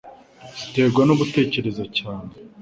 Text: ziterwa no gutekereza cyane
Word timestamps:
ziterwa 0.57 1.01
no 1.05 1.13
gutekereza 1.19 1.83
cyane 1.97 2.31